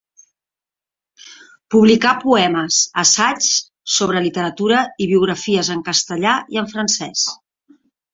[1.73, 3.49] Publicà poemes, assaigs
[3.97, 7.27] sobre literatura i biografies en castellà i en francés.